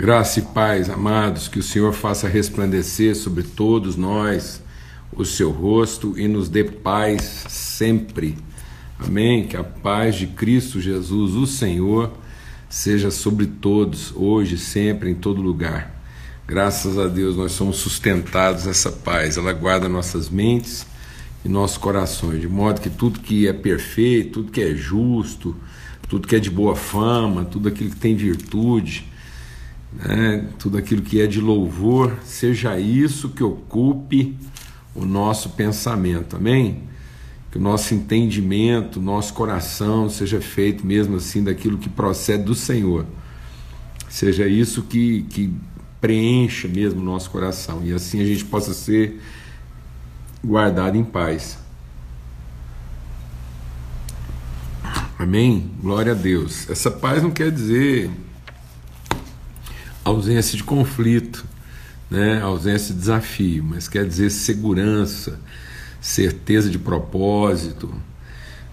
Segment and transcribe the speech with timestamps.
[0.00, 4.62] Graça e paz, amados, que o Senhor faça resplandecer sobre todos nós
[5.14, 8.38] o seu rosto e nos dê paz sempre.
[8.98, 9.46] Amém.
[9.46, 12.14] Que a paz de Cristo Jesus, o Senhor,
[12.66, 16.02] seja sobre todos, hoje, sempre, em todo lugar.
[16.48, 20.86] Graças a Deus nós somos sustentados essa paz, ela guarda nossas mentes
[21.44, 25.54] e nossos corações, de modo que tudo que é perfeito, tudo que é justo,
[26.08, 29.10] tudo que é de boa fama, tudo aquilo que tem virtude,
[29.92, 34.36] né, tudo aquilo que é de louvor, seja isso que ocupe
[34.94, 36.84] o nosso pensamento, amém?
[37.50, 43.04] Que o nosso entendimento, nosso coração seja feito mesmo assim daquilo que procede do Senhor,
[44.08, 45.52] seja isso que, que
[46.00, 49.20] preencha mesmo o nosso coração e assim a gente possa ser
[50.42, 51.58] guardado em paz.
[55.18, 55.70] Amém?
[55.82, 56.70] Glória a Deus.
[56.70, 58.10] Essa paz não quer dizer
[60.04, 61.44] ausência de conflito,
[62.10, 62.40] né?
[62.40, 65.38] ausência de desafio, mas quer dizer segurança,
[66.00, 67.92] certeza de propósito,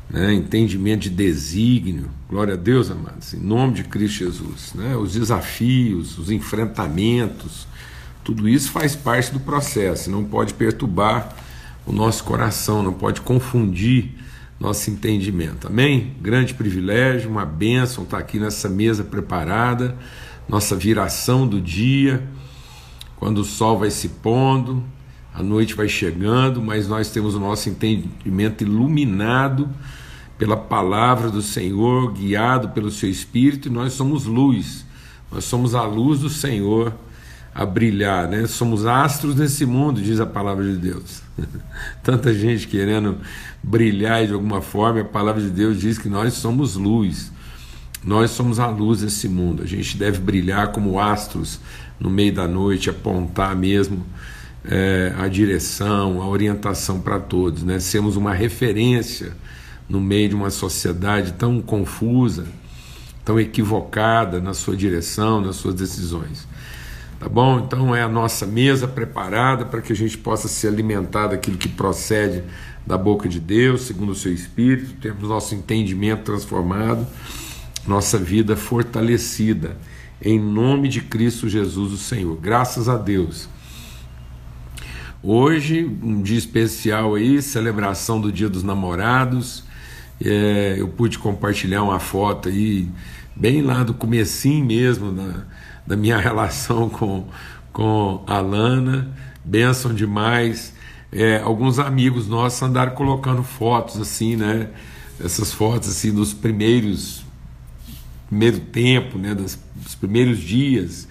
[0.09, 0.33] né?
[0.33, 2.09] entendimento de desígnio.
[2.29, 4.73] Glória a Deus, amados, em nome de Cristo Jesus.
[4.73, 4.95] Né?
[4.95, 7.67] Os desafios, os enfrentamentos,
[8.23, 11.35] tudo isso faz parte do processo, não pode perturbar
[11.85, 14.11] o nosso coração, não pode confundir
[14.59, 15.67] nosso entendimento.
[15.67, 16.15] Amém?
[16.19, 19.95] Grande privilégio, uma bênção estar aqui nessa mesa preparada
[20.47, 22.27] nossa viração do dia,
[23.17, 24.83] quando o sol vai se pondo,
[25.33, 29.69] a noite vai chegando, mas nós temos o nosso entendimento iluminado
[30.37, 34.85] pela palavra do Senhor, guiado pelo seu Espírito, e nós somos luz,
[35.31, 36.93] nós somos a luz do Senhor
[37.53, 38.45] a brilhar, né?
[38.45, 41.23] Somos astros nesse mundo, diz a palavra de Deus.
[42.03, 43.17] Tanta gente querendo
[43.63, 47.31] brilhar de alguma forma, a palavra de Deus diz que nós somos luz.
[48.07, 49.61] Nós somos a luz desse mundo.
[49.61, 51.59] A gente deve brilhar como astros
[51.99, 54.05] no meio da noite, apontar mesmo
[54.63, 57.63] é, a direção, a orientação para todos.
[57.63, 57.81] Né?
[57.81, 59.33] Sermos uma referência
[59.89, 62.45] no meio de uma sociedade tão confusa,
[63.25, 66.47] tão equivocada na sua direção, nas suas decisões.
[67.19, 67.59] Tá bom?
[67.59, 71.67] Então é a nossa mesa preparada para que a gente possa se alimentar daquilo que
[71.67, 72.41] procede
[72.85, 77.05] da boca de Deus, segundo o seu Espírito, temos nosso entendimento transformado
[77.87, 79.77] nossa vida fortalecida,
[80.21, 82.35] em nome de Cristo Jesus, o Senhor.
[82.35, 83.47] Graças a Deus.
[85.23, 89.63] Hoje, um dia especial aí, celebração do Dia dos Namorados.
[90.23, 92.89] É, eu pude compartilhar uma foto aí,
[93.35, 95.45] bem lá do comecinho mesmo, da,
[95.85, 97.27] da minha relação com,
[97.71, 99.15] com a Lana.
[99.45, 100.73] Benção demais.
[101.11, 104.69] É, alguns amigos nossos andaram colocando fotos assim, né?
[105.23, 107.26] Essas fotos assim dos primeiros
[108.27, 109.57] primeiro tempo, né, dos,
[109.99, 111.07] primeiros dias.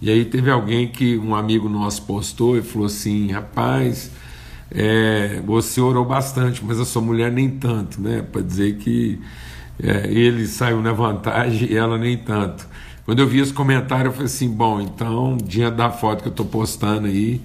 [0.00, 4.10] E aí teve alguém que um amigo nosso postou e falou assim, rapaz,
[4.70, 8.22] é, você orou bastante, mas a sua mulher nem tanto, né?
[8.22, 9.20] Para dizer que
[9.82, 12.66] é, ele saiu na vantagem e ela nem tanto.
[13.04, 16.32] Quando eu vi esse comentário, eu falei assim, bom, então, diante da foto que eu
[16.32, 17.40] estou postando aí,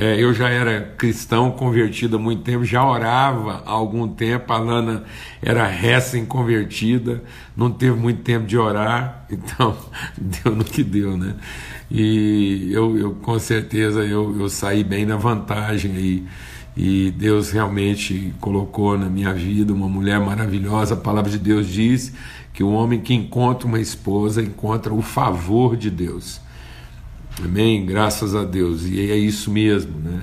[0.00, 4.52] é, eu já era cristão, convertido há muito tempo, já orava há algum tempo.
[4.52, 5.02] A Lana
[5.42, 7.20] era recém-convertida,
[7.56, 9.76] não teve muito tempo de orar, então
[10.16, 11.34] deu no que deu, né?
[11.90, 16.24] E eu, eu com certeza eu, eu saí bem na vantagem aí.
[16.76, 20.94] E Deus realmente colocou na minha vida uma mulher maravilhosa.
[20.94, 22.12] A palavra de Deus diz
[22.52, 26.40] que o homem que encontra uma esposa encontra o favor de Deus.
[27.44, 27.86] Amém?
[27.86, 28.84] Graças a Deus.
[28.84, 30.22] E é isso mesmo, né?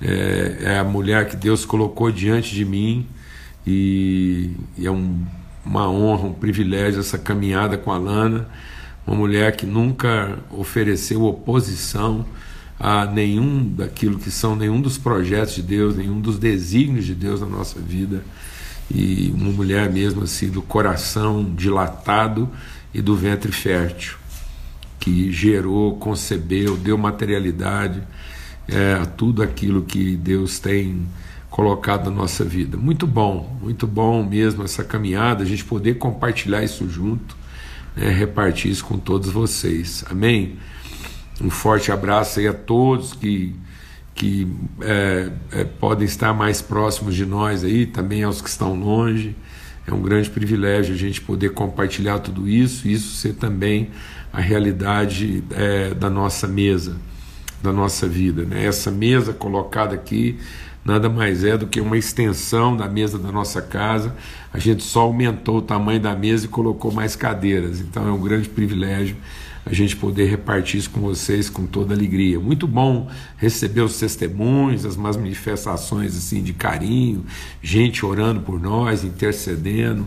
[0.00, 3.06] É, é a mulher que Deus colocou diante de mim
[3.66, 5.24] e, e é um,
[5.64, 8.48] uma honra, um privilégio essa caminhada com a Lana,
[9.06, 12.26] uma mulher que nunca ofereceu oposição
[12.78, 17.40] a nenhum daquilo que são nenhum dos projetos de Deus, nenhum dos desígnios de Deus
[17.40, 18.22] na nossa vida.
[18.88, 22.48] E uma mulher mesmo assim do coração dilatado
[22.94, 24.16] e do ventre fértil
[25.06, 28.02] que gerou, concebeu, deu materialidade
[28.66, 31.06] é, a tudo aquilo que Deus tem
[31.48, 32.76] colocado na nossa vida.
[32.76, 37.36] Muito bom, muito bom mesmo essa caminhada, a gente poder compartilhar isso junto,
[37.94, 40.04] né, repartir isso com todos vocês.
[40.10, 40.56] Amém?
[41.40, 43.54] Um forte abraço aí a todos que,
[44.12, 49.36] que é, é, podem estar mais próximos de nós aí, também aos que estão longe.
[49.86, 53.92] É um grande privilégio a gente poder compartilhar tudo isso, isso ser também
[54.32, 56.96] a realidade é, da nossa mesa,
[57.62, 58.44] da nossa vida.
[58.44, 58.64] Né?
[58.64, 60.38] Essa mesa colocada aqui
[60.84, 64.14] nada mais é do que uma extensão da mesa da nossa casa.
[64.52, 67.80] A gente só aumentou o tamanho da mesa e colocou mais cadeiras.
[67.80, 69.16] Então é um grande privilégio
[69.66, 72.38] a gente poder repartir isso com vocês com toda alegria.
[72.38, 77.26] Muito bom receber os testemunhos, as manifestações assim de carinho,
[77.60, 80.06] gente orando por nós, intercedendo.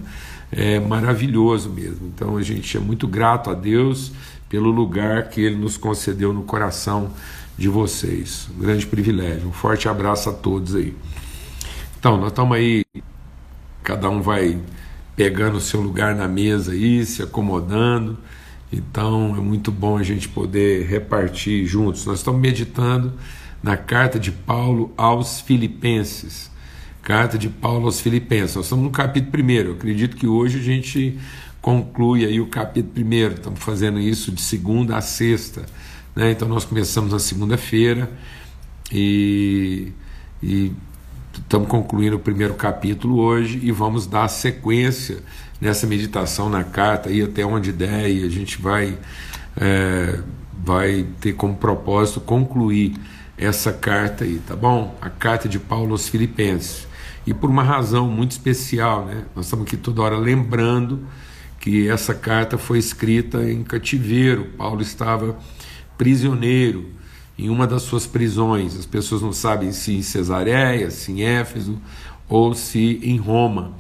[0.52, 2.08] É maravilhoso mesmo.
[2.08, 4.12] Então a gente é muito grato a Deus
[4.50, 7.12] pelo lugar que Ele nos concedeu no coração
[7.58, 8.50] de vocês.
[8.56, 9.48] Um grande privilégio.
[9.48, 10.96] Um forte abraço a todos aí.
[12.00, 12.86] Então, nós estamos aí,
[13.84, 14.58] cada um vai
[15.18, 18.18] pegando o seu lugar na mesa aí, se acomodando.
[18.72, 22.06] Então, é muito bom a gente poder repartir juntos.
[22.06, 23.12] Nós estamos meditando
[23.62, 26.50] na carta de Paulo aos Filipenses.
[27.10, 28.56] Carta de Paulo aos Filipenses.
[28.56, 29.50] Nós estamos no capítulo 1.
[29.50, 31.18] Eu acredito que hoje a gente
[31.60, 33.34] conclui aí o capítulo 1.
[33.34, 35.66] Estamos fazendo isso de segunda a sexta.
[36.16, 36.30] Né?
[36.30, 38.12] Então nós começamos na segunda-feira
[38.92, 39.92] e,
[40.44, 40.72] e
[41.34, 45.18] estamos concluindo o primeiro capítulo hoje e vamos dar sequência
[45.60, 48.96] nessa meditação na carta e até onde der e a gente vai
[49.60, 50.20] é,
[50.64, 52.94] vai ter como propósito concluir
[53.36, 54.96] essa carta aí, tá bom?
[55.02, 56.88] A carta de Paulo aos Filipenses.
[57.30, 59.24] E por uma razão muito especial, né?
[59.36, 61.06] Nós estamos aqui toda hora lembrando
[61.60, 64.46] que essa carta foi escrita em cativeiro.
[64.58, 65.38] Paulo estava
[65.96, 66.90] prisioneiro
[67.38, 68.76] em uma das suas prisões.
[68.76, 71.80] As pessoas não sabem se em Cesareia, se em Éfeso
[72.28, 73.76] ou se em Roma.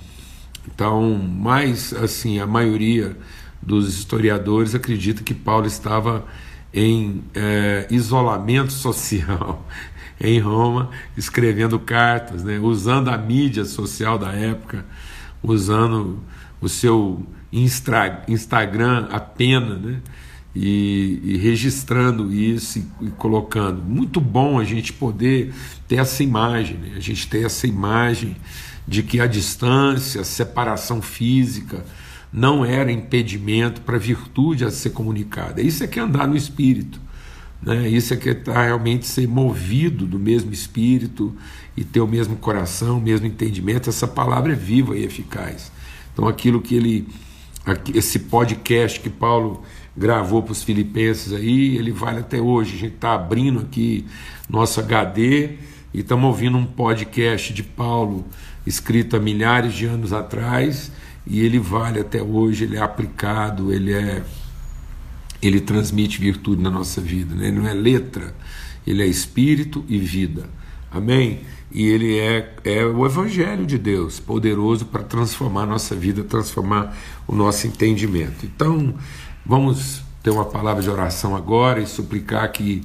[0.71, 3.17] Então, mais assim, a maioria
[3.59, 6.23] dos historiadores acredita que Paulo estava
[6.71, 9.65] em é, isolamento social
[10.19, 14.85] em Roma, escrevendo cartas, né, usando a mídia social da época,
[15.41, 16.19] usando
[16.59, 20.01] o seu Instra, Instagram apenas, né,
[20.55, 23.81] e, e registrando isso e, e, colocando.
[23.81, 25.53] Muito bom a gente poder
[25.87, 26.93] ter essa imagem, né?
[26.97, 28.35] a gente ter essa imagem
[28.87, 31.85] de que a distância, a separação física
[32.31, 35.61] não era impedimento para a virtude a ser comunicada.
[35.61, 36.99] Isso é que é andar no espírito.
[37.61, 37.89] Né?
[37.89, 41.35] Isso é que é tá realmente ser movido do mesmo espírito
[41.75, 43.89] e ter o mesmo coração, o mesmo entendimento.
[43.89, 45.71] Essa palavra é viva e eficaz.
[46.13, 47.07] Então, aquilo que ele,
[47.93, 49.63] esse podcast que Paulo
[49.95, 52.75] gravou para os filipenses aí, ele vale até hoje.
[52.75, 54.05] A gente está abrindo aqui
[54.49, 55.57] nosso HD
[55.93, 58.25] e estamos ouvindo um podcast de Paulo
[58.65, 60.91] escrito há milhares de anos atrás
[61.25, 64.23] e ele vale até hoje, ele é aplicado, ele é
[65.41, 67.47] ele transmite virtude na nossa vida, né?
[67.47, 68.35] ele não é letra,
[68.85, 70.49] ele é espírito e vida.
[70.91, 71.41] Amém?
[71.71, 76.97] E ele é, é o Evangelho de Deus, poderoso para transformar a nossa vida, transformar
[77.27, 78.43] o nosso entendimento.
[78.43, 78.95] Então,
[79.49, 82.83] Vamos ter uma palavra de oração agora e suplicar que,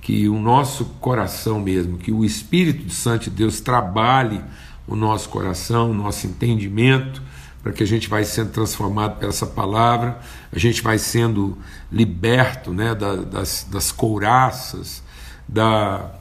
[0.00, 4.40] que o nosso coração mesmo, que o Espírito Santo de Deus trabalhe
[4.88, 7.20] o nosso coração, o nosso entendimento,
[7.66, 10.20] para que a gente vai sendo transformado por essa palavra,
[10.52, 11.58] a gente vai sendo
[11.90, 15.02] liberto né, das, das couraças,
[15.48, 16.12] da,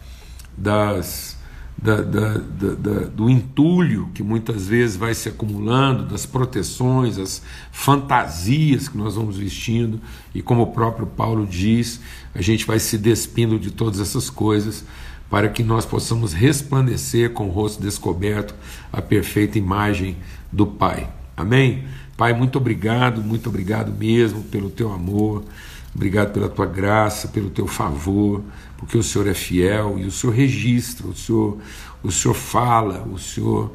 [0.58, 1.38] das
[1.78, 8.88] da, da, da, do entulho que muitas vezes vai se acumulando, das proteções, as fantasias
[8.88, 10.02] que nós vamos vestindo,
[10.34, 12.02] e como o próprio Paulo diz,
[12.34, 14.84] a gente vai se despindo de todas essas coisas
[15.30, 18.56] para que nós possamos resplandecer com o rosto descoberto
[18.92, 20.18] a perfeita imagem
[20.52, 21.08] do Pai.
[21.36, 21.84] Amém?
[22.18, 25.44] Pai, muito obrigado, muito obrigado mesmo pelo teu amor.
[25.96, 28.44] Obrigado pela tua graça, pelo teu favor,
[28.78, 31.58] porque o Senhor é fiel e o Senhor registra, o Senhor,
[32.04, 33.72] o Senhor fala, o Senhor,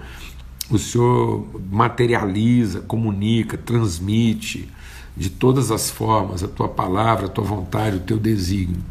[0.71, 4.69] o Senhor materializa, comunica, transmite
[5.17, 8.83] de todas as formas a tua palavra, a tua vontade, o teu desígnio,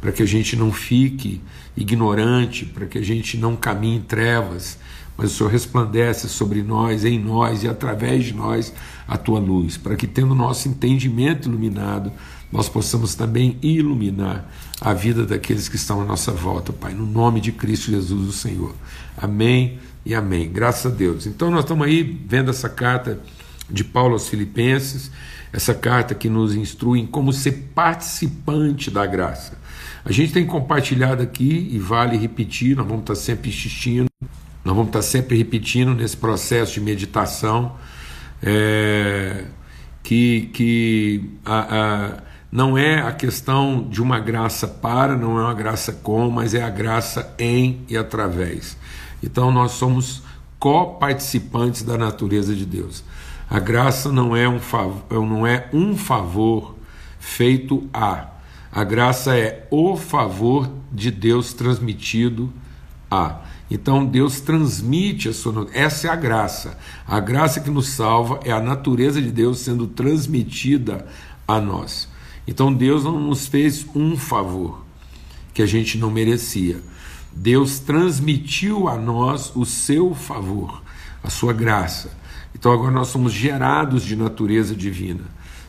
[0.00, 1.42] para que a gente não fique
[1.76, 4.78] ignorante, para que a gente não caminhe em trevas,
[5.18, 8.72] mas o Senhor resplandece sobre nós, em nós e através de nós
[9.06, 12.12] a tua luz, para que tendo nosso entendimento iluminado,
[12.52, 14.48] nós possamos também iluminar
[14.80, 18.32] a vida daqueles que estão à nossa volta, Pai, no nome de Cristo Jesus, o
[18.32, 18.72] Senhor.
[19.16, 20.48] Amém e amém.
[20.50, 21.26] Graças a Deus.
[21.26, 23.20] Então, nós estamos aí vendo essa carta
[23.68, 25.10] de Paulo aos Filipenses,
[25.52, 29.58] essa carta que nos instrui em como ser participante da graça.
[30.04, 34.07] A gente tem compartilhado aqui e vale repetir, nós vamos estar sempre insistindo,
[34.68, 37.76] nós vamos estar sempre repetindo nesse processo de meditação
[38.42, 39.46] é,
[40.02, 42.22] que, que a, a
[42.52, 46.62] não é a questão de uma graça para, não é uma graça com, mas é
[46.62, 48.76] a graça em e através.
[49.22, 50.22] Então nós somos
[50.58, 53.02] coparticipantes da natureza de Deus.
[53.48, 56.76] A graça não é um favor, não é um favor
[57.18, 58.26] feito a.
[58.70, 62.52] A graça é o favor de Deus transmitido
[63.10, 63.47] a.
[63.70, 65.68] Então Deus transmite a sua.
[65.72, 66.78] Essa é a graça.
[67.06, 71.06] A graça que nos salva é a natureza de Deus sendo transmitida
[71.46, 72.08] a nós.
[72.46, 74.84] Então Deus não nos fez um favor
[75.52, 76.80] que a gente não merecia.
[77.32, 80.82] Deus transmitiu a nós o seu favor,
[81.22, 82.10] a sua graça.
[82.54, 85.24] Então agora nós somos gerados de natureza divina.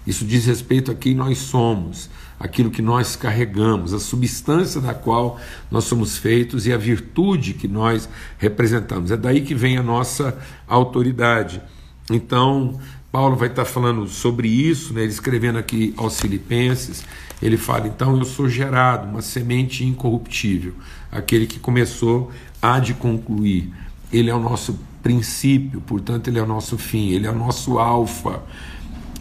[0.10, 5.40] Isso diz respeito a quem nós somos, aquilo que nós carregamos, a substância da qual
[5.70, 9.12] nós somos feitos e a virtude que nós representamos.
[9.12, 10.36] É daí que vem a nossa
[10.68, 11.62] autoridade.
[12.10, 12.80] Então,
[13.12, 17.06] Paulo vai estar falando sobre isso, né, ele escrevendo aqui aos Filipenses.
[17.40, 20.74] Ele fala: então eu sou gerado, uma semente incorruptível,
[21.12, 23.72] aquele que começou há de concluir.
[24.12, 27.78] Ele é o nosso princípio, portanto, ele é o nosso fim, ele é o nosso
[27.78, 28.42] alfa.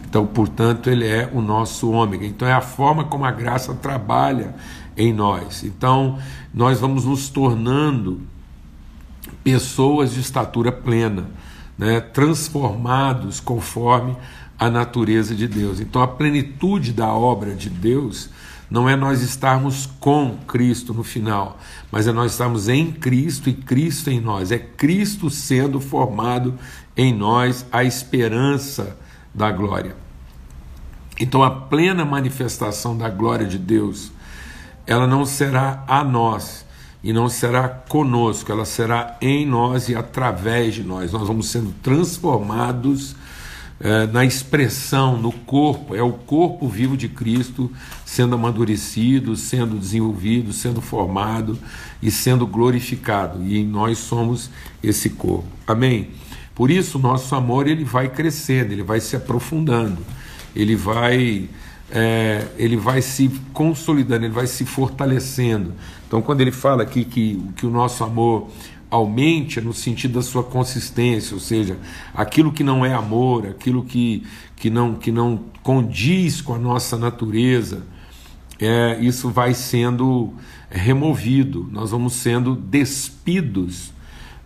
[0.09, 2.25] Então, portanto, ele é o nosso ômega.
[2.25, 4.55] Então, é a forma como a graça trabalha
[4.97, 5.63] em nós.
[5.63, 6.17] Então,
[6.51, 8.19] nós vamos nos tornando
[9.43, 11.29] pessoas de estatura plena,
[11.77, 12.01] né?
[12.01, 14.17] transformados conforme
[14.57, 15.79] a natureza de Deus.
[15.79, 18.31] Então, a plenitude da obra de Deus
[18.67, 21.59] não é nós estarmos com Cristo no final,
[21.91, 24.51] mas é nós estarmos em Cristo e Cristo em nós.
[24.51, 26.55] É Cristo sendo formado
[26.97, 28.97] em nós a esperança
[29.33, 29.95] da glória.
[31.19, 34.11] Então a plena manifestação da glória de Deus,
[34.87, 36.65] ela não será a nós
[37.03, 41.11] e não será conosco, ela será em nós e através de nós.
[41.11, 43.15] Nós vamos sendo transformados
[43.81, 47.71] é, na expressão, no corpo, é o corpo vivo de Cristo
[48.05, 51.57] sendo amadurecido, sendo desenvolvido, sendo formado
[52.01, 53.41] e sendo glorificado.
[53.41, 54.49] E nós somos
[54.83, 55.47] esse corpo.
[55.65, 56.09] Amém?
[56.59, 60.05] Por isso, o nosso amor ele vai crescendo, ele vai se aprofundando,
[60.53, 61.47] ele vai,
[61.89, 65.71] é, ele vai se consolidando, ele vai se fortalecendo.
[66.05, 68.49] Então, quando ele fala aqui que, que o nosso amor
[68.91, 71.77] aumente é no sentido da sua consistência, ou seja,
[72.13, 76.97] aquilo que não é amor, aquilo que, que, não, que não condiz com a nossa
[76.97, 77.83] natureza,
[78.59, 80.33] é, isso vai sendo
[80.69, 83.93] removido, nós vamos sendo despidos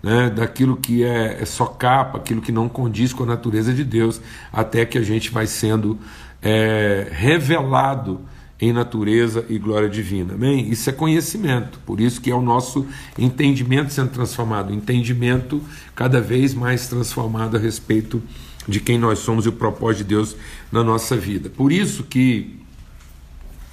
[0.03, 3.85] né, daquilo que é, é, só capa, aquilo que não condiz com a natureza de
[3.85, 4.19] Deus,
[4.51, 5.97] até que a gente vai sendo
[6.41, 8.19] é, revelado
[8.59, 10.33] em natureza e glória divina.
[10.33, 10.69] Amém?
[10.69, 12.85] Isso é conhecimento, por isso que é o nosso
[13.17, 15.61] entendimento sendo transformado, entendimento
[15.95, 18.21] cada vez mais transformado a respeito
[18.67, 20.35] de quem nós somos e o propósito de Deus
[20.71, 21.49] na nossa vida.
[21.49, 22.59] Por isso que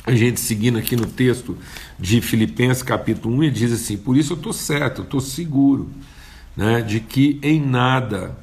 [0.06, 1.56] a gente seguindo aqui no texto
[1.99, 5.90] de Filipenses capítulo 1, ele diz assim: Por isso eu estou certo, eu estou seguro
[6.61, 8.37] né, de que em nada,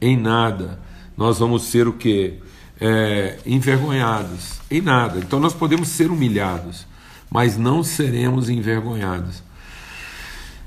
[0.00, 0.80] em nada,
[1.14, 2.38] nós vamos ser o que?
[2.80, 4.60] É, envergonhados.
[4.70, 5.18] Em nada.
[5.18, 6.86] Então nós podemos ser humilhados,
[7.30, 9.42] mas não seremos envergonhados.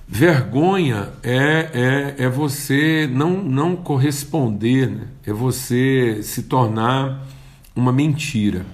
[0.07, 5.07] Vergonha é, é, é você não, não corresponder, né?
[5.25, 7.25] é você se tornar
[7.75, 8.67] uma mentira.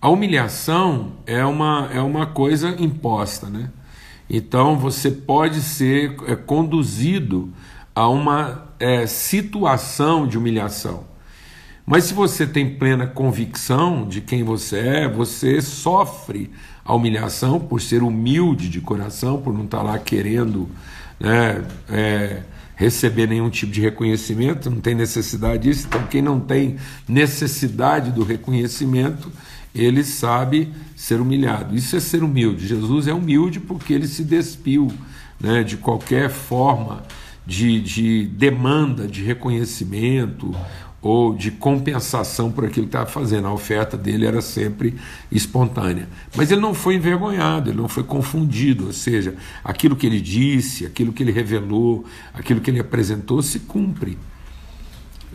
[0.00, 3.68] A humilhação é uma, é uma coisa imposta, né?
[4.32, 7.52] Então você pode ser é, conduzido
[7.94, 11.04] a uma é, situação de humilhação.
[11.84, 16.50] Mas se você tem plena convicção de quem você é, você sofre
[16.82, 20.66] a humilhação por ser humilde de coração, por não estar lá querendo
[21.20, 22.42] né, é,
[22.74, 25.86] receber nenhum tipo de reconhecimento, não tem necessidade disso.
[25.88, 29.30] Então, quem não tem necessidade do reconhecimento,
[29.74, 31.74] ele sabe ser humilhado.
[31.74, 32.66] Isso é ser humilde.
[32.66, 34.92] Jesus é humilde porque ele se despiu
[35.40, 37.02] né, de qualquer forma
[37.46, 40.54] de, de demanda de reconhecimento
[41.00, 43.48] ou de compensação por aquilo que estava fazendo.
[43.48, 44.94] A oferta dele era sempre
[45.32, 46.08] espontânea.
[46.36, 50.86] Mas ele não foi envergonhado, ele não foi confundido, ou seja, aquilo que ele disse,
[50.86, 54.16] aquilo que ele revelou, aquilo que ele apresentou se cumpre.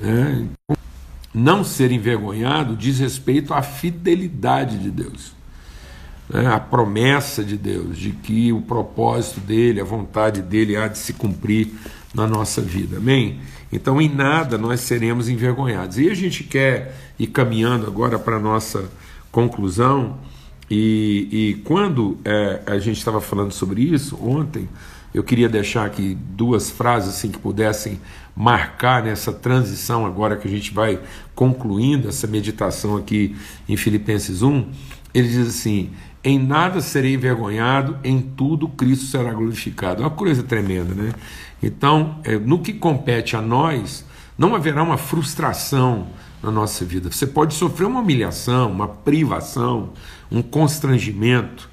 [0.02, 0.76] É,
[1.38, 5.34] não ser envergonhado diz respeito à fidelidade de Deus,
[6.28, 6.48] né?
[6.48, 11.14] à promessa de Deus, de que o propósito dele, a vontade dele há de se
[11.14, 11.72] cumprir
[12.14, 12.98] na nossa vida.
[12.98, 13.40] Amém?
[13.72, 16.00] Então, em nada nós seremos envergonhados.
[16.00, 18.90] E a gente quer ir caminhando agora para a nossa
[19.32, 20.18] conclusão.
[20.70, 24.68] E, e quando é, a gente estava falando sobre isso ontem,
[25.18, 28.00] eu queria deixar aqui duas frases assim que pudessem
[28.36, 31.00] marcar nessa transição agora que a gente vai
[31.34, 33.36] concluindo essa meditação aqui
[33.68, 34.70] em Filipenses 1.
[35.16, 35.90] Ele diz assim:
[36.24, 40.04] Em nada serei envergonhado, em tudo Cristo será glorificado.
[40.04, 41.12] É uma coisa tremenda, né?
[41.64, 44.06] Então, é, no que compete a nós,
[44.38, 46.10] não haverá uma frustração
[46.44, 47.12] na nossa vida.
[47.12, 49.94] Você pode sofrer uma humilhação, uma privação,
[50.32, 51.68] um constrangimento,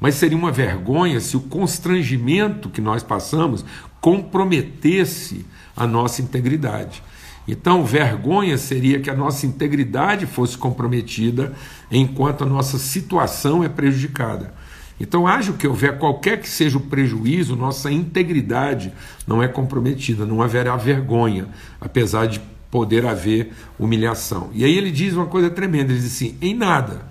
[0.00, 3.64] mas seria uma vergonha se o constrangimento que nós passamos
[4.00, 5.44] comprometesse
[5.76, 7.02] a nossa integridade.
[7.46, 11.52] Então, vergonha seria que a nossa integridade fosse comprometida
[11.90, 14.54] enquanto a nossa situação é prejudicada.
[15.00, 18.92] Então, haja o que houver, qualquer que seja o prejuízo, nossa integridade
[19.26, 21.48] não é comprometida, não haverá vergonha,
[21.80, 22.40] apesar de
[22.70, 24.50] poder haver humilhação.
[24.52, 27.09] E aí ele diz uma coisa tremenda: ele diz assim, em nada.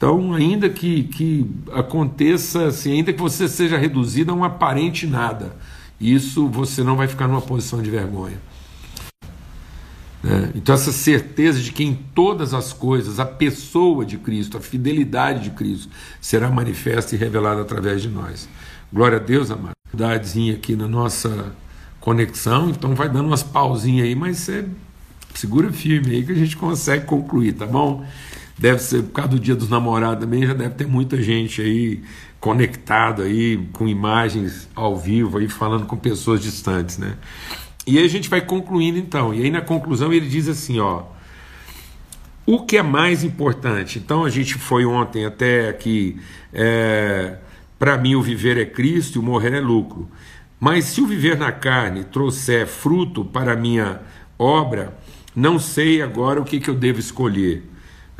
[0.00, 5.54] Então, ainda que, que aconteça, assim, ainda que você seja reduzido a um aparente nada,
[6.00, 8.40] isso você não vai ficar numa posição de vergonha.
[10.22, 10.52] Né?
[10.54, 15.44] Então, essa certeza de que em todas as coisas a pessoa de Cristo, a fidelidade
[15.44, 18.48] de Cristo, será manifesta e revelada através de nós.
[18.90, 19.72] Glória a Deus, amado.
[19.92, 21.54] Dadezinha aqui na nossa
[22.00, 24.64] conexão, então vai dando umas pausinhas aí, mas você
[25.34, 28.02] segura firme aí que a gente consegue concluir, tá bom?
[28.60, 32.02] Deve ser por causa do Dia dos Namorados também, já deve ter muita gente aí
[32.38, 37.16] conectada aí com imagens ao vivo aí falando com pessoas distantes, né?
[37.86, 39.32] E aí a gente vai concluindo então.
[39.32, 41.04] E aí na conclusão ele diz assim, ó,
[42.44, 43.98] o que é mais importante?
[43.98, 46.20] Então a gente foi ontem até aqui,
[46.52, 47.38] é,
[47.78, 50.06] para mim o viver é Cristo e o morrer é lucro.
[50.60, 54.02] Mas se o viver na carne trouxer fruto para a minha
[54.38, 54.98] obra,
[55.34, 57.69] não sei agora o que, que eu devo escolher.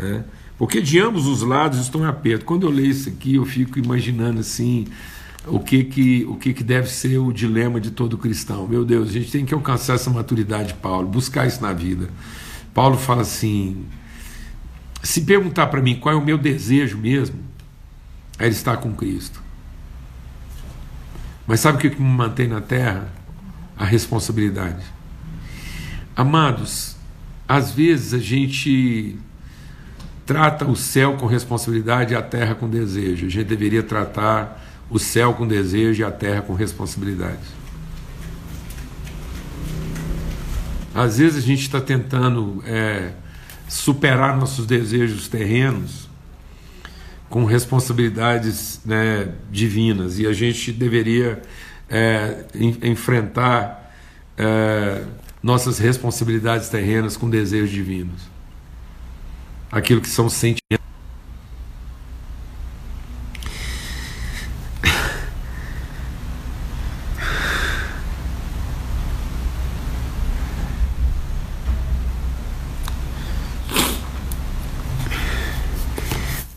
[0.00, 0.24] Né?
[0.58, 2.44] Porque de ambos os lados estão em aperto.
[2.44, 4.86] Quando eu leio isso aqui, eu fico imaginando assim,
[5.46, 8.66] o que que, o que que deve ser o dilema de todo cristão.
[8.66, 12.10] Meu Deus, a gente tem que alcançar essa maturidade, Paulo, buscar isso na vida.
[12.74, 13.86] Paulo fala assim:
[15.02, 17.38] se perguntar para mim qual é o meu desejo mesmo,
[18.38, 19.42] é estar com Cristo.
[21.46, 23.12] Mas sabe o que me mantém na terra?
[23.76, 24.84] A responsabilidade.
[26.14, 26.96] Amados,
[27.48, 29.18] às vezes a gente
[30.30, 33.26] trata o céu com responsabilidade e a terra com desejo.
[33.26, 37.40] A gente deveria tratar o céu com desejo e a terra com responsabilidade.
[40.94, 43.10] Às vezes a gente está tentando é,
[43.68, 46.08] superar nossos desejos terrenos
[47.28, 51.42] com responsabilidades né, divinas e a gente deveria
[51.88, 52.44] é,
[52.84, 53.92] enfrentar
[54.38, 55.02] é,
[55.42, 58.30] nossas responsabilidades terrenas com desejos divinos.
[59.70, 60.80] Aquilo que são sentimentos.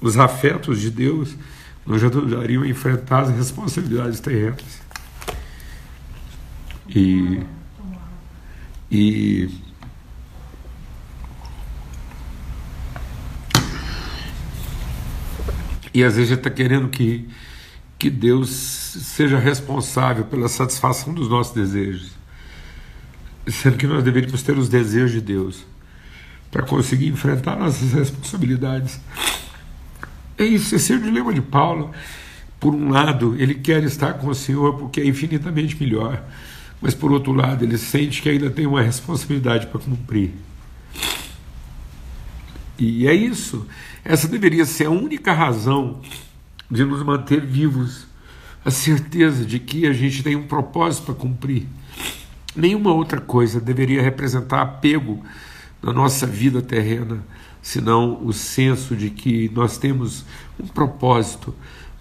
[0.04, 1.34] os afetos de Deus
[1.86, 4.82] nos ajudariam a enfrentar as responsabilidades terrenas.
[6.90, 7.42] E,
[8.92, 9.50] e
[15.94, 17.28] E às vezes a gente está querendo que,
[18.00, 22.12] que Deus seja responsável pela satisfação dos nossos desejos,
[23.48, 25.66] sendo que nós deveríamos ter os desejos de Deus
[26.50, 29.00] para conseguir enfrentar nossas responsabilidades.
[30.38, 31.92] É isso, esse é o dilema de Paulo.
[32.60, 36.24] Por um lado, ele quer estar com o Senhor porque é infinitamente melhor,
[36.82, 40.32] mas por outro lado, ele sente que ainda tem uma responsabilidade para cumprir.
[42.78, 43.68] E é isso.
[44.04, 46.02] Essa deveria ser a única razão
[46.70, 48.08] de nos manter vivos
[48.66, 51.68] a certeza de que a gente tem um propósito para cumprir.
[52.56, 55.24] Nenhuma outra coisa deveria representar apego
[55.82, 57.24] na nossa vida terrena
[57.64, 60.26] senão o senso de que nós temos
[60.60, 61.56] um propósito,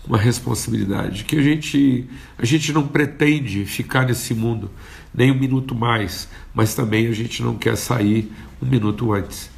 [0.04, 2.04] uma responsabilidade, que a gente,
[2.37, 4.68] a gente não pretende ficar nesse mundo
[5.14, 8.30] nem um minuto mais, mas também a gente não quer sair
[8.61, 9.51] um minuto antes.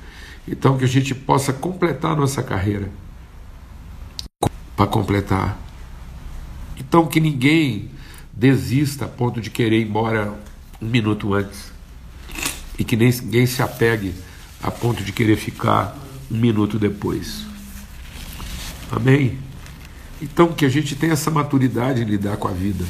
[0.47, 2.91] Então que a gente possa completar nossa carreira
[4.77, 5.59] para completar.
[6.79, 7.91] Então que ninguém
[8.33, 10.35] desista a ponto de querer ir embora
[10.83, 11.73] um minuto antes
[12.79, 14.15] e que ninguém se apegue
[14.63, 15.97] a ponto de querer ficar
[16.31, 17.45] um minuto depois.
[18.91, 19.39] Amém?
[20.21, 22.85] Então, que a gente tenha essa maturidade em lidar com a vida.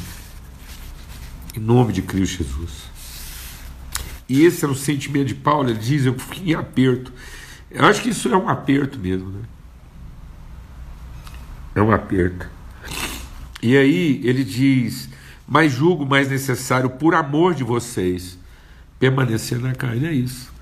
[1.55, 2.71] Em nome de Cristo Jesus.
[4.27, 5.69] E esse é o sentimento de Paulo.
[5.69, 7.11] Ele diz: Eu fiquei em aperto.
[7.75, 9.29] Eu acho que isso é um aperto mesmo.
[9.29, 9.41] Né?
[11.75, 12.47] É um aperto.
[13.61, 15.09] E aí ele diz:
[15.47, 18.37] Mas julgo mais necessário, por amor de vocês,
[18.99, 20.07] permanecer na carne.
[20.07, 20.55] É isso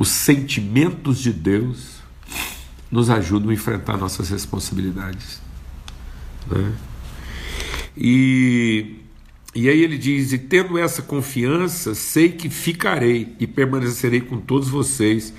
[0.00, 2.00] os sentimentos de Deus
[2.90, 5.40] nos ajudam a enfrentar nossas responsabilidades.
[6.50, 6.72] Né?
[7.96, 8.96] E,
[9.54, 14.68] e aí ele diz: E tendo essa confiança, sei que ficarei e permanecerei com todos
[14.68, 15.32] vocês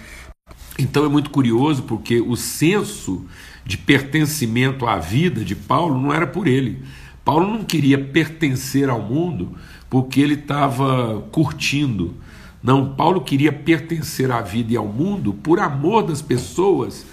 [0.81, 3.23] Então é muito curioso porque o senso
[3.63, 6.81] de pertencimento à vida de Paulo não era por ele.
[7.23, 9.55] Paulo não queria pertencer ao mundo
[9.87, 12.15] porque ele estava curtindo.
[12.63, 17.05] Não, Paulo queria pertencer à vida e ao mundo por amor das pessoas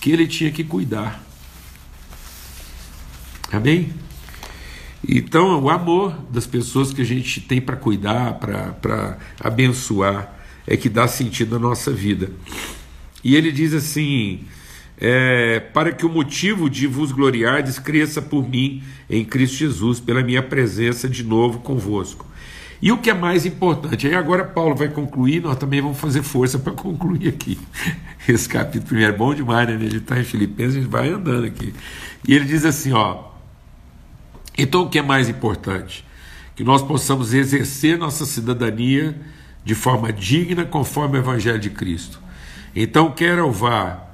[0.00, 1.20] que ele tinha que cuidar.
[3.50, 3.92] Amém?
[5.08, 10.32] Então, o amor das pessoas que a gente tem para cuidar, para abençoar,
[10.64, 12.30] é que dá sentido à nossa vida.
[13.26, 14.44] E ele diz assim:
[14.96, 20.22] é, para que o motivo de vos gloriardes cresça por mim em Cristo Jesus, pela
[20.22, 22.24] minha presença de novo convosco.
[22.80, 26.22] E o que é mais importante, aí agora Paulo vai concluir, nós também vamos fazer
[26.22, 27.58] força para concluir aqui.
[28.28, 29.74] Esse capítulo primeiro é bom demais, né?
[29.74, 31.74] Ele está em Filipenses, a gente vai andando aqui.
[32.28, 33.24] E ele diz assim: ó.
[34.56, 36.04] Então o que é mais importante?
[36.54, 39.20] Que nós possamos exercer nossa cidadania
[39.64, 42.24] de forma digna, conforme o Evangelho de Cristo.
[42.78, 44.06] Então, quer eu vá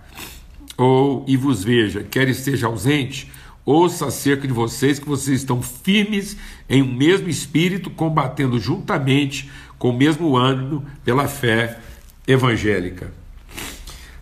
[0.77, 3.29] ou e vos veja, quer esteja ausente,
[3.65, 6.37] ouça acerca de vocês que vocês estão firmes
[6.69, 11.81] em um mesmo espírito, combatendo juntamente com o mesmo ânimo pela fé
[12.25, 13.13] evangélica.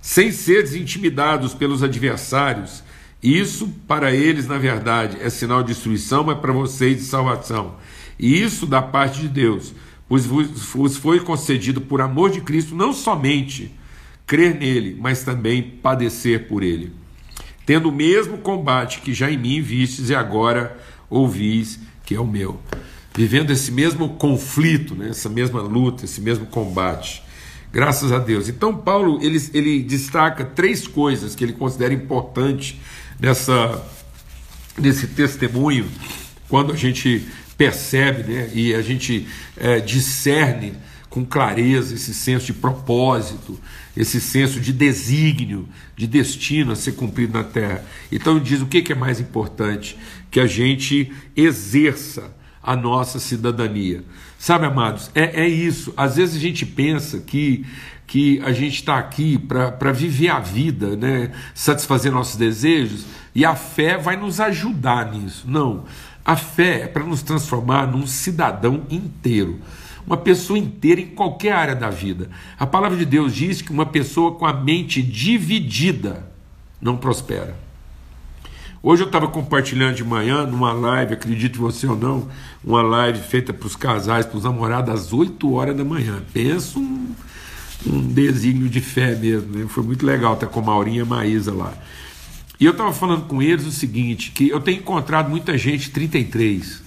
[0.01, 2.83] Sem seres intimidados pelos adversários,
[3.23, 7.75] isso para eles, na verdade, é sinal de destruição, mas para vocês de salvação.
[8.19, 9.75] E isso da parte de Deus,
[10.09, 13.79] pois vos foi concedido por amor de Cristo não somente
[14.31, 16.93] crer nele, mas também padecer por ele.
[17.67, 22.25] Tendo o mesmo combate que já em mim vistes e agora ouvis que é o
[22.25, 22.61] meu.
[23.13, 27.25] Vivendo esse mesmo conflito, né, essa mesma luta, esse mesmo combate.
[27.73, 28.49] Graças a Deus.
[28.49, 32.81] Então, Paulo ele, ele destaca três coisas que ele considera importante
[33.19, 33.85] nessa,
[34.79, 35.89] nesse testemunho,
[36.49, 37.27] quando a gente
[37.59, 40.75] percebe né, e a gente é, discerne
[41.11, 43.59] com clareza esse senso de propósito,
[43.97, 47.85] esse senso de desígnio, de destino a ser cumprido na terra.
[48.13, 49.99] Então diz o que é mais importante?
[50.31, 54.05] Que a gente exerça a nossa cidadania.
[54.39, 55.93] Sabe, amados, é, é isso.
[55.97, 57.67] Às vezes a gente pensa que,
[58.07, 61.33] que a gente está aqui para viver a vida, né?
[61.53, 65.45] satisfazer nossos desejos, e a fé vai nos ajudar nisso.
[65.49, 65.85] Não.
[66.25, 69.59] A fé é para nos transformar num cidadão inteiro
[70.07, 72.31] uma pessoa inteira em qualquer área da vida.
[72.59, 76.31] A palavra de Deus diz que uma pessoa com a mente dividida
[76.81, 77.57] não prospera.
[78.83, 82.29] Hoje eu estava compartilhando de manhã, numa live, acredite você ou não,
[82.65, 86.23] uma live feita para os casais, para os namorados, às 8 horas da manhã.
[86.33, 87.15] Pensa um,
[87.87, 89.67] um desígnio de fé mesmo, né?
[89.69, 91.75] Foi muito legal estar com a Maurinha e a Maísa lá.
[92.59, 96.83] E eu estava falando com eles o seguinte, que eu tenho encontrado muita gente 33,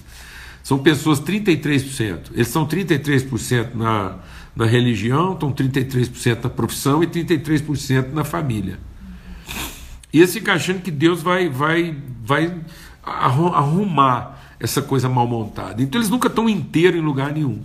[0.64, 2.30] são pessoas 33%.
[2.32, 4.16] Eles são 33% na,
[4.56, 8.78] na religião, estão 33% na profissão e 33% na família.
[10.10, 12.50] E eles ficam achando que Deus vai, vai, vai
[13.04, 15.82] arrumar essa coisa mal montada.
[15.82, 17.60] Então eles nunca estão inteiros em lugar nenhum.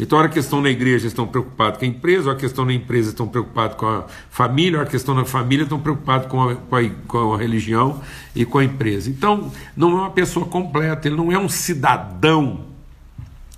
[0.00, 2.46] Então, a hora que estão na igreja, estão preocupados com a empresa, a hora que
[2.46, 5.80] estão na empresa, estão preocupados com a família, a hora que estão na família, estão
[5.80, 8.00] preocupados com a, com, a, com a religião
[8.32, 9.10] e com a empresa.
[9.10, 12.66] Então, não é uma pessoa completa, ele não é um cidadão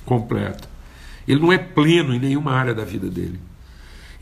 [0.07, 0.66] completo.
[1.29, 3.38] Ele não é pleno em nenhuma área da vida dele.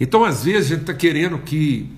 [0.00, 1.88] Então, às vezes, a gente está querendo que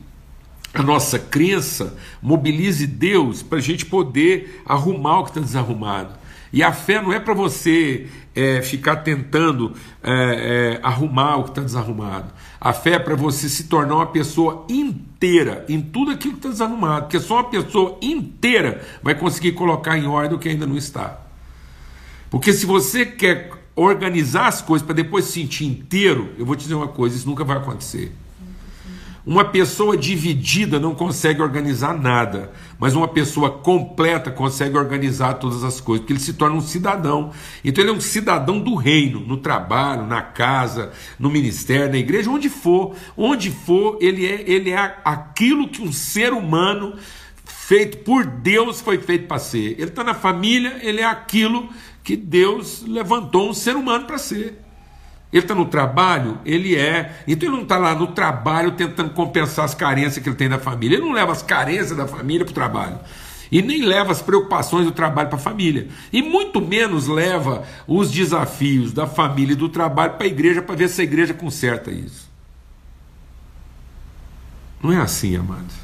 [0.74, 6.19] a nossa crença mobilize Deus para a gente poder arrumar o que está desarrumado.
[6.52, 11.50] E a fé não é para você é, ficar tentando é, é, arrumar o que
[11.50, 12.32] está desarrumado.
[12.60, 16.48] A fé é para você se tornar uma pessoa inteira em tudo aquilo que está
[16.48, 17.02] desarrumado.
[17.02, 21.20] Porque só uma pessoa inteira vai conseguir colocar em ordem o que ainda não está.
[22.28, 26.62] Porque se você quer organizar as coisas para depois se sentir inteiro, eu vou te
[26.62, 28.12] dizer uma coisa: isso nunca vai acontecer.
[29.24, 35.78] Uma pessoa dividida não consegue organizar nada, mas uma pessoa completa consegue organizar todas as
[35.78, 37.30] coisas, porque ele se torna um cidadão.
[37.62, 42.30] Então ele é um cidadão do reino, no trabalho, na casa, no ministério, na igreja,
[42.30, 42.94] onde for.
[43.14, 46.94] Onde for, ele é, ele é aquilo que um ser humano
[47.44, 49.72] feito por Deus foi feito para ser.
[49.78, 51.68] Ele está na família, ele é aquilo
[52.02, 54.59] que Deus levantou um ser humano para ser.
[55.32, 56.38] Ele está no trabalho?
[56.44, 57.22] Ele é.
[57.26, 60.58] Então ele não está lá no trabalho tentando compensar as carências que ele tem da
[60.58, 60.96] família.
[60.96, 62.98] Ele não leva as carências da família para o trabalho.
[63.50, 65.88] E nem leva as preocupações do trabalho para a família.
[66.12, 70.74] E muito menos leva os desafios da família e do trabalho para a igreja para
[70.74, 72.28] ver se a igreja conserta isso.
[74.82, 75.74] Não é assim, amados.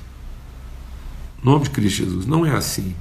[1.42, 2.96] Em nome de Cristo Jesus, não é assim.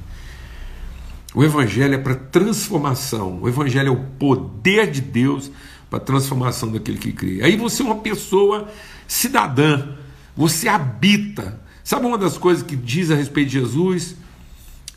[1.34, 3.42] O Evangelho é para transformação.
[3.42, 5.52] O Evangelho é o poder de Deus
[5.90, 7.42] para a transformação daquele que crê.
[7.44, 8.70] Aí você é uma pessoa
[9.08, 9.96] cidadã,
[10.36, 11.62] Você habita.
[11.84, 14.16] Sabe uma das coisas que diz a respeito de Jesus?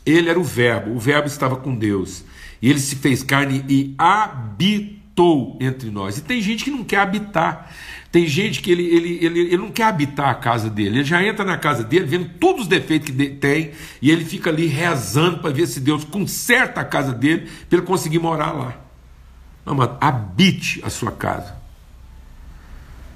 [0.05, 2.23] Ele era o Verbo, o Verbo estava com Deus.
[2.61, 6.17] E ele se fez carne e habitou entre nós.
[6.17, 7.71] E tem gente que não quer habitar.
[8.11, 10.97] Tem gente que ele, ele, ele, ele não quer habitar a casa dele.
[10.97, 13.71] Ele já entra na casa dele, vendo todos os defeitos que tem,
[14.01, 17.87] e ele fica ali rezando para ver se Deus conserta a casa dele, para ele
[17.87, 18.88] conseguir morar lá.
[19.65, 21.57] Mas habite a sua casa.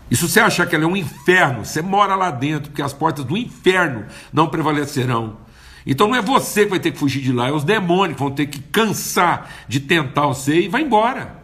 [0.10, 2.94] E se você achar que ela é um inferno, você mora lá dentro, porque as
[2.94, 5.38] portas do inferno não prevalecerão.
[5.86, 8.24] Então não é você que vai ter que fugir de lá, é os demônios que
[8.24, 11.44] vão ter que cansar de tentar você e vai embora.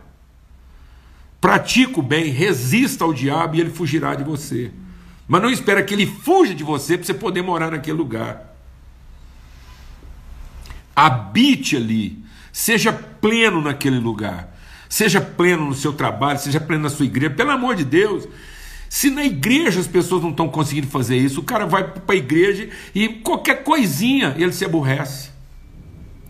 [1.42, 4.72] Pratica o bem, resista ao diabo e ele fugirá de você.
[5.28, 8.56] Mas não espera que ele fuja de você para você poder morar naquele lugar.
[10.96, 14.49] Habite ali, seja pleno naquele lugar.
[14.90, 18.28] Seja pleno no seu trabalho, seja pleno na sua igreja, pelo amor de Deus.
[18.90, 22.18] Se na igreja as pessoas não estão conseguindo fazer isso, o cara vai para a
[22.18, 25.30] igreja e qualquer coisinha ele se aborrece.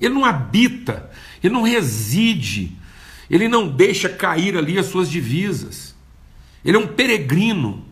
[0.01, 1.09] Ele não habita,
[1.41, 2.77] ele não reside,
[3.29, 5.95] ele não deixa cair ali as suas divisas.
[6.63, 7.85] Ele é um peregrino.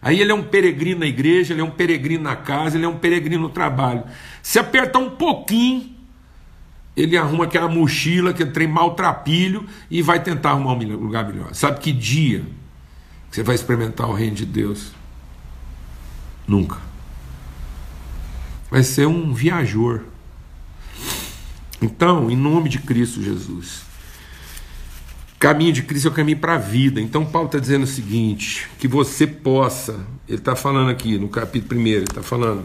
[0.00, 2.88] Aí ele é um peregrino na igreja, ele é um peregrino na casa, ele é
[2.88, 4.04] um peregrino no trabalho.
[4.42, 5.95] Se apertar um pouquinho,
[6.96, 11.54] ele arruma aquela mochila, aquele trem maltrapilho e vai tentar arrumar um lugar melhor.
[11.54, 12.44] Sabe que dia
[13.30, 14.92] você vai experimentar o reino de Deus?
[16.48, 16.78] Nunca.
[18.70, 20.04] Vai ser um viajor.
[21.82, 23.82] Então, em nome de Cristo Jesus,
[25.38, 26.98] caminho de Cristo é o caminho para a vida.
[26.98, 31.78] Então, Paulo está dizendo o seguinte: que você possa, ele está falando aqui no capítulo
[31.78, 32.64] 1, ele está falando.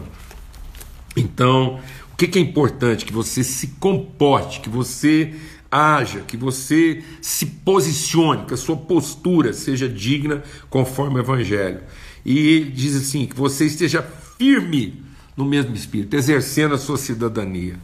[1.14, 1.80] Então,
[2.22, 3.04] que, que é importante?
[3.04, 5.34] Que você se comporte, que você
[5.70, 11.80] haja, que você se posicione, que a sua postura seja digna conforme o Evangelho.
[12.24, 14.02] E ele diz assim: que você esteja
[14.38, 15.02] firme
[15.36, 17.76] no mesmo espírito, exercendo a sua cidadania.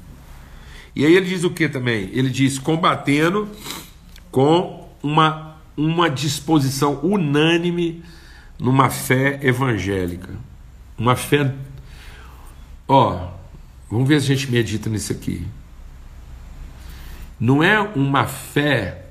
[0.94, 2.08] E aí ele diz o que também?
[2.12, 3.48] Ele diz: combatendo
[4.30, 8.04] com uma, uma disposição unânime
[8.56, 10.30] numa fé evangélica.
[10.96, 11.52] Uma fé.
[12.86, 13.37] Ó,
[13.90, 15.46] vamos ver se a gente medita nisso aqui
[17.38, 19.04] não é uma fé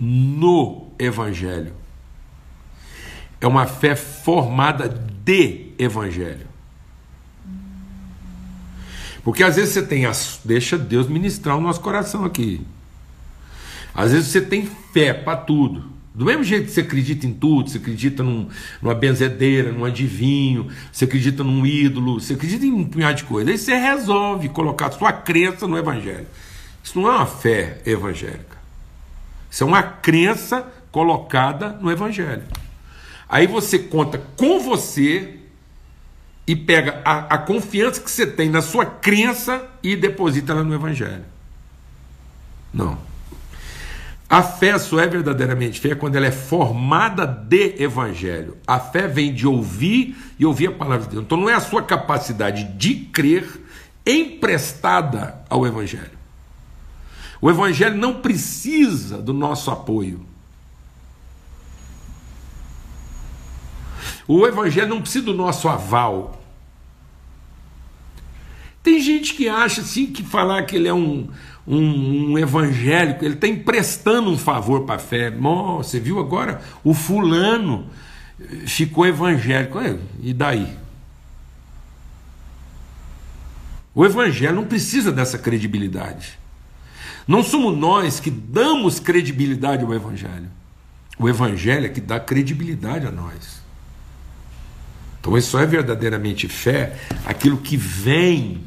[0.00, 1.74] no Evangelho,
[3.40, 6.46] é uma fé formada de Evangelho.
[9.22, 12.64] Porque às vezes você tem, as, deixa Deus ministrar o nosso coração aqui.
[13.92, 15.95] Às vezes você tem fé para tudo.
[16.16, 18.48] Do mesmo jeito que você acredita em tudo, você acredita num,
[18.80, 23.52] numa benzedeira, num adivinho, você acredita num ídolo, você acredita em um punhado de coisas.
[23.52, 26.26] Aí você resolve colocar sua crença no Evangelho.
[26.82, 28.56] Isso não é uma fé evangélica.
[29.50, 32.44] Isso é uma crença colocada no Evangelho.
[33.28, 35.36] Aí você conta com você
[36.46, 40.74] e pega a, a confiança que você tem na sua crença e deposita ela no
[40.74, 41.26] Evangelho.
[42.72, 42.96] Não.
[44.28, 48.56] A fé só é verdadeiramente fé quando ela é formada de evangelho.
[48.66, 51.24] A fé vem de ouvir e ouvir a palavra de Deus.
[51.24, 53.46] Então não é a sua capacidade de crer
[54.04, 56.16] emprestada ao evangelho.
[57.40, 60.24] O Evangelho não precisa do nosso apoio.
[64.26, 66.42] O Evangelho não precisa do nosso aval.
[68.86, 71.28] Tem gente que acha assim que falar que ele é um,
[71.66, 75.34] um, um evangélico, ele está emprestando um favor para a fé.
[75.42, 76.62] Oh, você viu agora?
[76.84, 77.90] O fulano
[78.64, 79.76] ficou evangélico.
[80.22, 80.72] E daí?
[83.92, 86.38] O evangelho não precisa dessa credibilidade.
[87.26, 90.48] Não somos nós que damos credibilidade ao Evangelho.
[91.18, 93.60] O Evangelho é que dá credibilidade a nós.
[95.20, 96.96] Então, isso é verdadeiramente fé,
[97.26, 98.65] aquilo que vem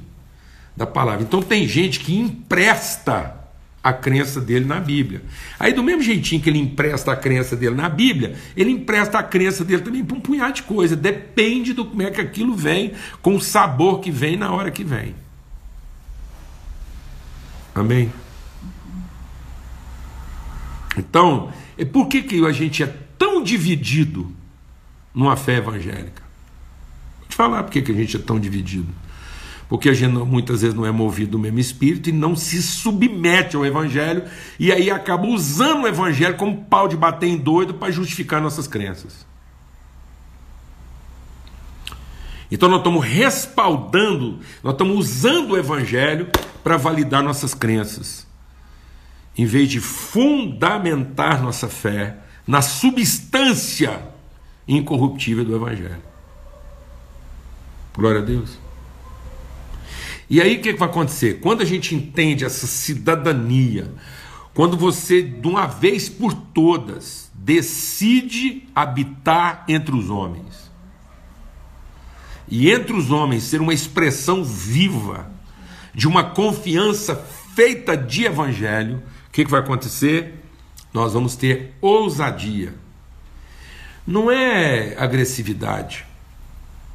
[0.80, 1.24] da palavra.
[1.24, 3.36] Então, tem gente que empresta
[3.84, 5.22] a crença dele na Bíblia.
[5.60, 9.24] Aí, do mesmo jeitinho que ele empresta a crença dele na Bíblia, ele empresta a
[9.24, 10.96] crença dele também para um punhado de coisa.
[10.96, 14.86] Depende do como é que aquilo vem, com o sabor que vem na hora que
[14.86, 15.14] vem.
[17.76, 18.10] Amém?
[20.98, 21.52] Então,
[21.92, 22.88] por que, que a gente é
[23.18, 24.32] tão dividido
[25.14, 26.24] numa fé evangélica?
[27.20, 28.88] Vou te falar por que, que a gente é tão dividido.
[29.70, 33.56] Porque a gente muitas vezes não é movido do mesmo espírito e não se submete
[33.56, 34.24] ao evangelho
[34.60, 38.68] e aí acaba usando o evangelho como pau de bater em doido para justificar nossas
[38.68, 39.26] crenças.
[42.52, 46.28] Então nós estamos respaldando, nós estamos usando o evangelho
[46.64, 48.28] para validar nossas crenças
[49.40, 54.02] em vez de fundamentar nossa fé na substância
[54.68, 56.04] incorruptível do Evangelho.
[57.96, 58.60] Glória a Deus.
[60.30, 61.40] E aí o que, que vai acontecer?
[61.40, 63.92] Quando a gente entende essa cidadania,
[64.54, 70.70] quando você, de uma vez por todas, decide habitar entre os homens,
[72.48, 75.32] e entre os homens ser uma expressão viva
[75.94, 77.16] de uma confiança
[77.56, 80.36] feita de evangelho, o que, que vai acontecer?
[80.94, 82.74] Nós vamos ter ousadia.
[84.06, 86.06] Não é agressividade,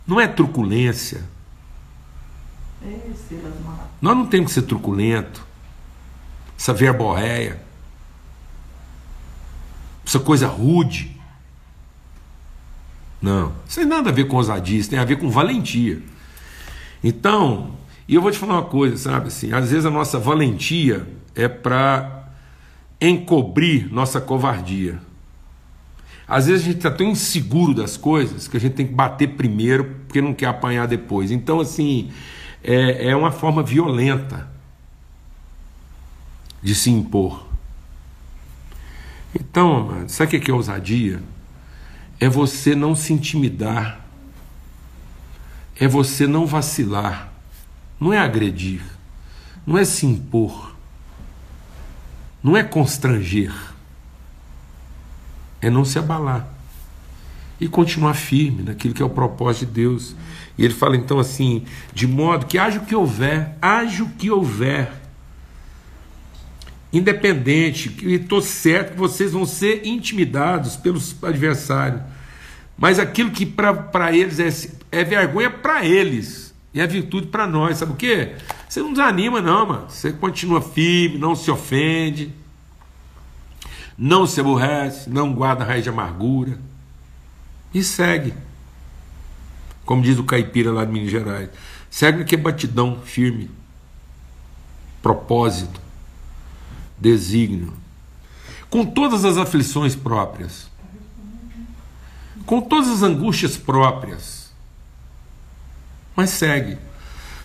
[0.07, 1.23] não é truculência.
[4.01, 5.47] Nós não temos que ser truculento,
[6.59, 7.61] essa verborréia,
[10.07, 11.19] essa coisa rude.
[13.21, 16.03] Não, isso tem nada a ver com ousadia, isso tem a ver com valentia.
[17.03, 21.07] Então, e eu vou te falar uma coisa, sabe assim, às vezes a nossa valentia
[21.35, 22.29] é para
[23.01, 25.01] encobrir nossa covardia.
[26.27, 29.29] Às vezes a gente está tão inseguro das coisas que a gente tem que bater
[29.29, 31.31] primeiro porque não quer apanhar depois.
[31.31, 32.11] Então, assim,
[32.65, 34.49] é, é uma forma violenta
[36.63, 37.47] de se impor.
[39.39, 41.23] Então, amado, sabe o que é ousadia?
[42.19, 44.01] É você não se intimidar,
[45.79, 47.33] é você não vacilar,
[48.01, 48.83] não é agredir,
[49.67, 50.75] não é se impor,
[52.43, 53.53] não é constranger
[55.65, 56.47] é não se abalar
[57.59, 60.15] e continuar firme naquilo que é o propósito de Deus.
[60.57, 64.31] E ele fala então assim: de modo que haja o que houver, haja o que
[64.31, 64.93] houver,
[66.93, 72.03] independente, e estou certo que vocês vão ser intimidados pelos adversários,
[72.77, 74.39] mas aquilo que para eles
[74.93, 76.45] é, é vergonha para eles.
[76.73, 78.31] E é virtude para nós, sabe o que?
[78.69, 79.85] Você não desanima, não, mano.
[79.89, 82.33] Você continua firme, não se ofende
[83.97, 86.59] não se aborrece, não guarda raiz de amargura
[87.73, 88.35] e segue.
[89.85, 91.51] Como diz o caipira lá de Minas Gerais,
[91.91, 93.51] segue que é batidão firme,
[95.03, 95.81] propósito,
[96.99, 97.73] desígnio,
[98.71, 100.69] com todas as aflições próprias,
[102.47, 104.53] com todas as angústias próprias,
[106.17, 106.79] mas segue.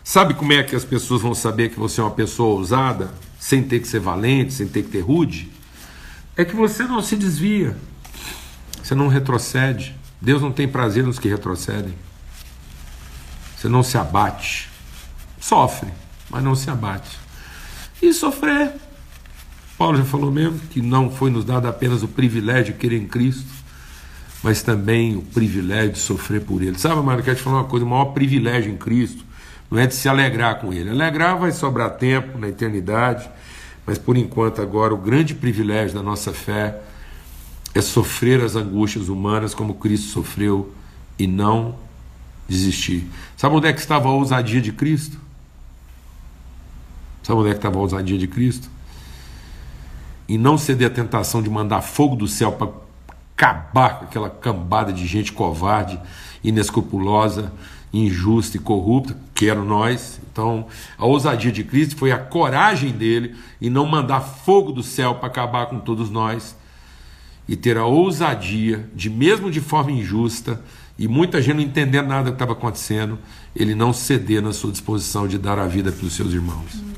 [0.04, 3.62] Sabe como é que as pessoas vão saber que você é uma pessoa ousada, sem
[3.62, 5.52] ter que ser valente, sem ter que ter rude?
[6.42, 7.76] é que você não se desvia,
[8.82, 9.94] você não retrocede.
[10.22, 11.94] Deus não tem prazer nos que retrocedem.
[13.60, 14.70] Você não se abate,
[15.40, 15.90] sofre,
[16.30, 17.18] mas não se abate.
[18.02, 18.72] E sofrer,
[19.78, 23.08] Paulo já falou mesmo que não foi nos dado apenas o privilégio de querer em
[23.08, 23.50] Cristo,
[24.42, 26.80] mas também o privilégio de sofrer por Ele.
[26.80, 29.26] Sabe, Mário, quero te falar uma coisa: o maior privilégio em Cristo
[29.70, 30.90] não é de se alegrar com Ele.
[30.90, 33.30] Alegrar vai sobrar tempo na eternidade
[33.90, 36.80] mas por enquanto, agora, o grande privilégio da nossa fé
[37.74, 40.72] é sofrer as angústias humanas como Cristo sofreu
[41.18, 41.74] e não
[42.50, 43.08] desistir.
[43.38, 45.18] Sabe onde é que estava a ousadia de Cristo?
[47.24, 48.70] Sabe onde é que estava a ousadia de Cristo?
[50.28, 52.72] E não ceder à tentação de mandar fogo do céu para
[53.36, 56.00] acabar com aquela cambada de gente covarde,
[56.44, 57.54] inescrupulosa,
[57.94, 60.20] injusta e corrupta, que eram nós.
[60.32, 65.16] Então, a ousadia de Cristo foi a coragem dele e não mandar fogo do céu
[65.16, 66.56] para acabar com todos nós.
[67.48, 70.62] E ter a ousadia de, mesmo de forma injusta,
[71.00, 73.18] e muita gente não entendendo nada do que estava acontecendo,
[73.56, 76.74] ele não ceder na sua disposição de dar a vida pelos seus irmãos.
[76.74, 76.94] Uhum.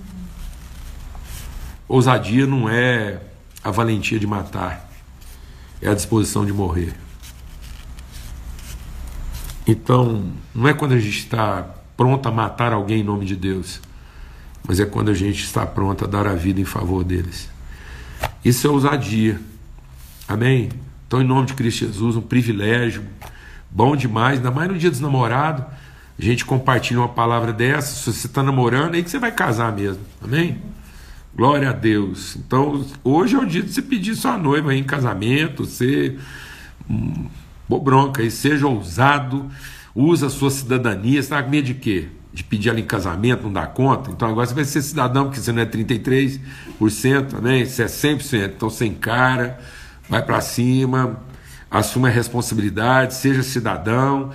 [1.88, 3.22] Ousadia não é
[3.64, 4.90] a valentia de matar,
[5.80, 6.96] é a disposição de morrer.
[9.68, 11.62] Então, não é quando a gente está
[11.96, 13.80] pronto a matar alguém em nome de Deus,
[14.68, 17.48] mas é quando a gente está pronto a dar a vida em favor deles.
[18.44, 19.40] Isso é ousadia.
[20.28, 20.70] Amém?
[21.06, 23.04] Então, em nome de Cristo Jesus, um privilégio,
[23.72, 25.66] bom demais, ainda mais no dia dos namorados,
[26.20, 27.96] a gente compartilha uma palavra dessa.
[27.96, 30.04] Se você está namorando, é aí que você vai casar mesmo.
[30.22, 30.62] Amém?
[31.34, 32.36] Glória a Deus.
[32.36, 36.18] Então, hoje é o dia de você pedir sua noiva em casamento, você.
[36.90, 37.28] Hum,
[37.68, 39.50] bronca, e seja ousado,
[39.96, 41.14] usa a sua cidadania.
[41.14, 42.10] Você está com medo de quê?
[42.34, 44.12] De pedir ela em casamento, não dá conta?
[44.12, 48.52] Então agora você vai ser cidadão, porque você não é 33%, também, você é 100%.
[48.56, 49.60] Então sem cara,
[50.10, 51.18] vai para cima,
[51.72, 54.32] assuma a responsabilidade, seja cidadão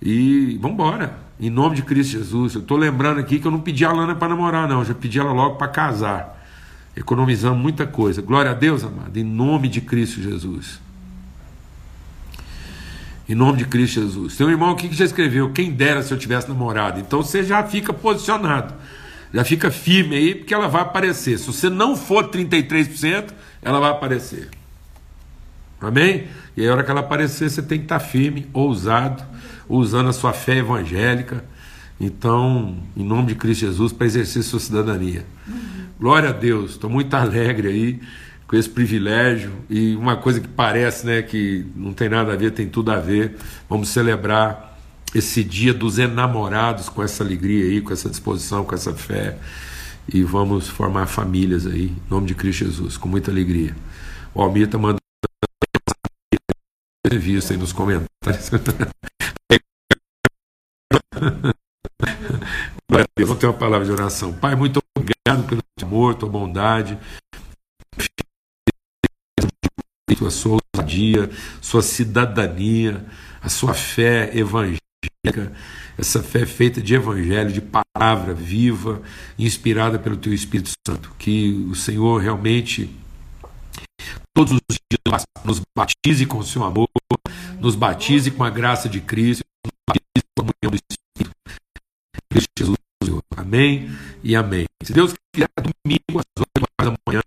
[0.00, 1.18] e vamos embora.
[1.40, 2.54] Em nome de Cristo Jesus.
[2.54, 4.80] Eu estou lembrando aqui que eu não pedi a Lana para namorar, não.
[4.80, 6.34] Eu já pedi ela logo para casar.
[6.94, 8.22] Economizando muita coisa.
[8.22, 9.16] Glória a Deus, amado.
[9.16, 10.80] Em nome de Cristo Jesus.
[13.28, 14.36] Em nome de Cristo Jesus.
[14.36, 17.00] Tem um irmão aqui que já escreveu: quem dera se eu tivesse namorado.
[17.00, 18.74] Então você já fica posicionado.
[19.34, 21.38] Já fica firme aí, porque ela vai aparecer.
[21.38, 24.48] Se você não for 33%, ela vai aparecer.
[25.80, 26.28] Amém?
[26.56, 29.22] E aí, a hora que ela aparecer, você tem que estar firme, ousado,
[29.68, 31.44] usando a sua fé evangélica
[32.00, 35.24] Então, em nome de Cristo Jesus, para exercer sua cidadania.
[35.98, 38.00] Glória a Deus, estou muito alegre aí
[38.46, 42.52] com esse privilégio e uma coisa que parece né, que não tem nada a ver,
[42.52, 43.36] tem tudo a ver.
[43.68, 44.78] Vamos celebrar
[45.14, 49.36] esse dia dos enamorados com essa alegria aí, com essa disposição, com essa fé
[50.12, 53.74] e vamos formar famílias aí, em nome de Cristo Jesus, com muita alegria.
[54.34, 55.05] O Almir está mandando
[57.10, 58.50] visto aí nos comentários.
[63.26, 64.32] Vou ter uma palavra de oração.
[64.32, 66.98] Pai, muito obrigado pelo teu amor, tua bondade,
[70.24, 71.30] a sua ousadia,
[71.60, 73.04] sua cidadania,
[73.42, 75.52] a sua fé evangélica,
[75.98, 79.02] essa fé feita de evangelho, de palavra viva,
[79.38, 81.12] inspirada pelo teu Espírito Santo.
[81.18, 82.90] Que o Senhor realmente
[84.36, 84.60] todos os
[84.92, 86.88] dias nos batize com o seu amor,
[87.58, 91.34] nos batize com a graça de Cristo, nos batize com a comunhão do Espírito.
[92.30, 93.22] Cristo Jesus, Senhor.
[93.34, 93.90] Amém
[94.22, 94.66] e amém.
[94.82, 97.22] Se Deus quiser, domingo às 8 horas da manhã,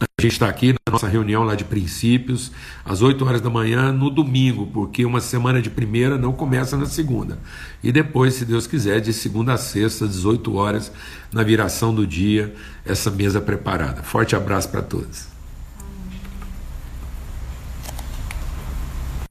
[0.00, 2.50] a gente está aqui na nossa reunião lá de princípios,
[2.86, 6.86] às 8 horas da manhã, no domingo, porque uma semana de primeira não começa na
[6.86, 7.38] segunda.
[7.82, 10.90] E depois, se Deus quiser, de segunda a sexta, às 18 horas,
[11.30, 14.02] na viração do dia, essa mesa preparada.
[14.02, 15.33] Forte abraço para todos.